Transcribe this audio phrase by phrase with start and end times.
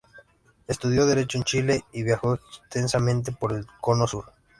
[0.67, 4.31] Estudió Derecho en Chile y viajó extensamente por el Cono Sur.